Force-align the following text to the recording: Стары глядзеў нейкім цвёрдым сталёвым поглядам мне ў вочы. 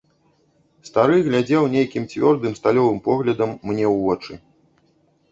Стары 0.87 1.17
глядзеў 1.25 1.67
нейкім 1.73 2.07
цвёрдым 2.13 2.55
сталёвым 2.59 2.97
поглядам 3.09 3.51
мне 3.69 3.85
ў 3.89 3.93
вочы. 4.07 4.33